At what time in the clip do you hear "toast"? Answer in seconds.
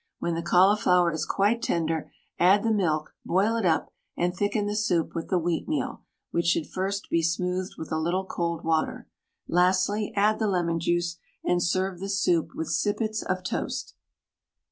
13.43-13.93